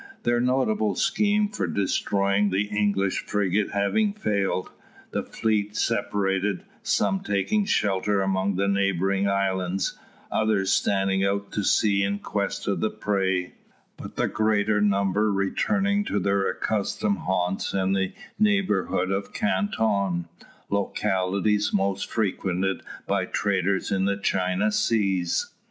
[0.23, 4.71] Their notable scheme for destroying the English frigate having failed,
[5.11, 9.99] the fleet separated, some taking shelter among the neighbouring islands,
[10.31, 13.51] others standing out to sea in quest of prey;
[13.95, 20.27] but the greater number returning to their accustomed haunts in the neighbourhood of Canton,
[20.71, 25.53] localities most frequented by traders in the China seas.